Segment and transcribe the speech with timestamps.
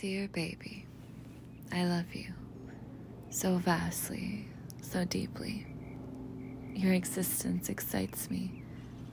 [0.00, 0.86] Dear baby,
[1.70, 2.32] I love you
[3.30, 4.48] so vastly,
[4.80, 5.66] so deeply.
[6.74, 8.62] Your existence excites me,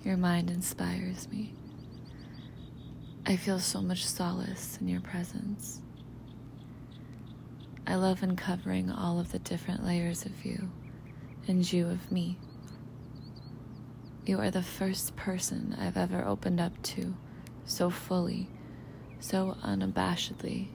[0.03, 1.53] your mind inspires me.
[3.25, 5.81] I feel so much solace in your presence.
[7.85, 10.71] I love uncovering all of the different layers of you
[11.47, 12.37] and you of me.
[14.25, 17.15] You are the first person I've ever opened up to
[17.65, 18.47] so fully,
[19.19, 20.67] so unabashedly.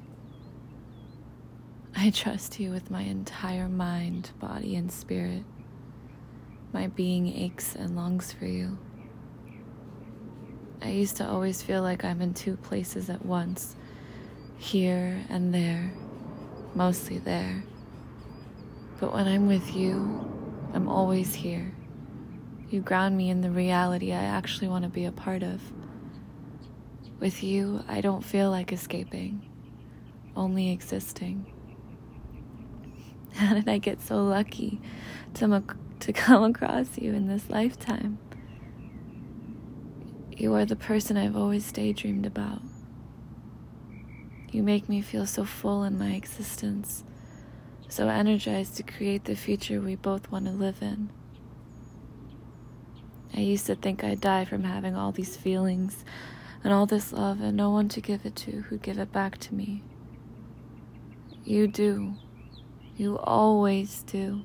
[1.97, 5.45] I trust you with my entire mind, body, and spirit.
[6.73, 8.79] My being aches and longs for you.
[10.83, 13.77] I used to always feel like I'm in two places at once,
[14.59, 15.93] here and there,
[16.75, 17.65] mostly there.
[19.01, 20.31] But when I'm with you,
[20.75, 21.73] I'm always here.
[22.71, 25.63] You ground me in the reality I actually want to be a part of.
[27.25, 29.49] With you, I don't feel like escaping,
[30.37, 31.51] only existing.
[33.33, 34.79] How did I get so lucky
[35.33, 35.65] to,
[36.01, 38.19] to come across you in this lifetime?
[40.37, 42.61] You are the person I've always daydreamed about.
[44.51, 47.05] You make me feel so full in my existence
[47.89, 51.09] so energized to create the future we both want to live in.
[53.33, 56.05] I used to think I'd die from having all these feelings
[56.65, 59.39] and all this love and no one to give it to who'd give it back
[59.39, 59.83] to me.
[61.45, 62.15] You do.
[62.97, 64.43] You always do.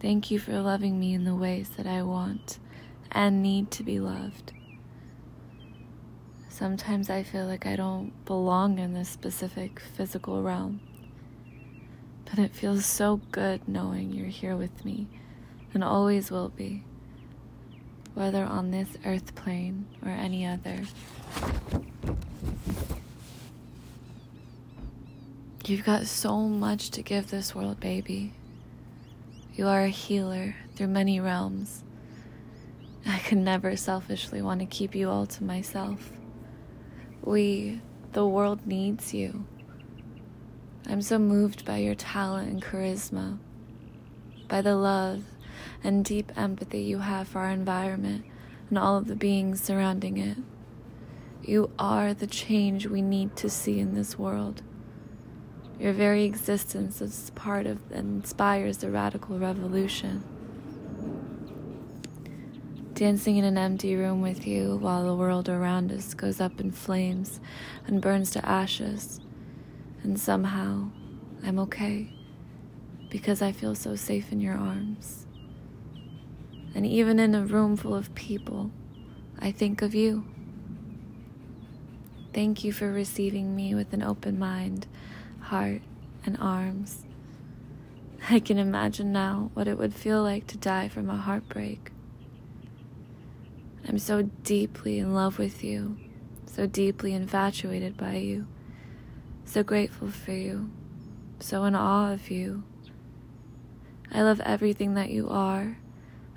[0.00, 2.58] Thank you for loving me in the ways that I want
[3.12, 4.52] and need to be loved.
[6.48, 10.80] Sometimes I feel like I don't belong in this specific physical realm.
[12.24, 15.06] But it feels so good knowing you're here with me
[15.72, 16.82] and always will be,
[18.16, 20.80] whether on this earth plane or any other.
[25.66, 28.32] You've got so much to give this world, baby.
[29.54, 31.82] You are a healer through many realms.
[33.06, 36.10] I could never selfishly want to keep you all to myself.
[37.22, 39.44] We, the world, needs you.
[40.88, 43.38] I'm so moved by your talent and charisma,
[44.48, 45.22] by the love
[45.82, 48.24] and deep empathy you have for our environment
[48.68, 50.38] and all of the beings surrounding it.
[51.42, 54.62] You are the change we need to see in this world.
[55.78, 60.24] Your very existence is part of and inspires the radical revolution.
[62.94, 66.70] Dancing in an empty room with you while the world around us goes up in
[66.70, 67.40] flames
[67.86, 69.20] and burns to ashes
[70.02, 70.88] and somehow
[71.44, 72.08] I'm okay
[73.10, 75.25] because I feel so safe in your arms.
[76.76, 78.70] And even in a room full of people,
[79.38, 80.26] I think of you.
[82.32, 84.86] Thank you for receiving me with an open mind,
[85.40, 85.80] heart,
[86.24, 87.04] and arms.
[88.28, 91.90] I can imagine now what it would feel like to die from a heartbreak.
[93.88, 95.96] I'm so deeply in love with you,
[96.44, 98.46] so deeply infatuated by you
[99.46, 100.68] so grateful for you,
[101.38, 102.64] so in awe of you.
[104.12, 105.78] I love everything that you are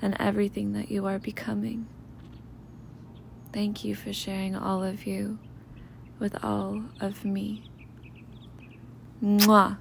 [0.02, 1.88] and everything that you are becoming.
[3.52, 5.40] Thank you for sharing all of you
[6.20, 7.64] with all of me.
[9.24, 9.78] Mwah.